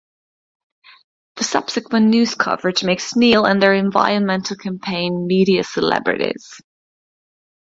[1.35, 6.59] The subsequent news coverage makes Neil, and their environmental campaign, media celebrities.